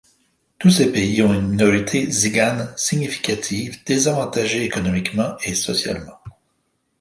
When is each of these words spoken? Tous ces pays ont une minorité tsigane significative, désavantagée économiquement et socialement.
Tous 0.57 0.71
ces 0.71 0.91
pays 0.91 1.21
ont 1.21 1.31
une 1.31 1.49
minorité 1.49 2.07
tsigane 2.11 2.73
significative, 2.75 3.83
désavantagée 3.85 4.65
économiquement 4.65 5.35
et 5.43 5.53
socialement. 5.53 6.17